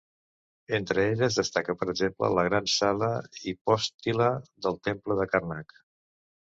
Entre 0.77 1.03
elles 1.09 1.37
destaca, 1.41 1.75
per 1.81 1.89
exemple, 1.93 2.31
la 2.39 2.47
gran 2.49 2.71
sala 2.79 3.13
hipòstila 3.45 4.33
del 4.67 4.83
temple 4.91 5.21
de 5.23 5.33
Karnak. 5.35 5.81